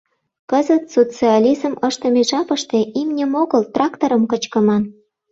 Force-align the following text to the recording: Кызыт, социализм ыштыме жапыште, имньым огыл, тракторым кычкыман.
Кызыт, 0.49 0.83
социализм 0.95 1.73
ыштыме 1.87 2.21
жапыште, 2.29 2.79
имньым 3.01 3.31
огыл, 3.41 3.61
тракторым 3.73 4.23
кычкыман. 4.31 4.83